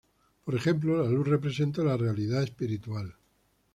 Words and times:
Por 0.43 0.55
ejemplo, 0.55 1.03
la 1.03 1.07
luz 1.07 1.27
representa 1.27 1.83
la 1.83 1.95
realidad 1.95 2.41
espiritual. 2.41 3.13